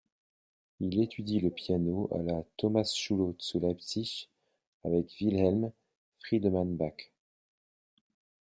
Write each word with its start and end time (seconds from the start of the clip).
Il 0.79 0.99
étudie 0.99 1.39
le 1.39 1.51
piano 1.51 2.09
à 2.11 2.23
la 2.23 2.41
Thomasschule 2.57 3.35
zu 3.39 3.59
Leipzig 3.59 4.29
avec 4.83 5.11
Wilhelm 5.21 5.71
Friedemann 6.23 6.75
Bach. 6.75 7.11